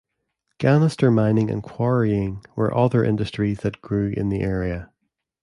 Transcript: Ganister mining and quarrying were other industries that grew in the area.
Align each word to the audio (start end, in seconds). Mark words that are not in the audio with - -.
Ganister 0.57 1.11
mining 1.13 1.51
and 1.51 1.61
quarrying 1.61 2.43
were 2.55 2.75
other 2.75 3.03
industries 3.03 3.59
that 3.59 3.81
grew 3.81 4.11
in 4.17 4.29
the 4.29 4.41
area. 4.41 4.91